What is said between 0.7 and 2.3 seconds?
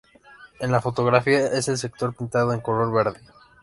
la fotografía, es el sector